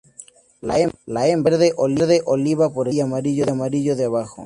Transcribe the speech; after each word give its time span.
La 0.61 0.79
hembra 0.79 1.27
es 1.53 1.75
verde 1.75 2.23
oliva 2.25 2.73
por 2.73 2.87
encima 2.87 3.21
y 3.23 3.43
amarillo 3.47 3.95
de 3.95 4.05
abajo. 4.05 4.37